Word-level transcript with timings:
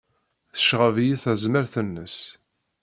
Tecɣeb-iyi 0.55 1.15
tezmert-nnes. 1.23 2.17